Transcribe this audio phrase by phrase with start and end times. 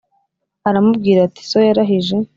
[0.69, 2.15] aramubwira ati so yarahije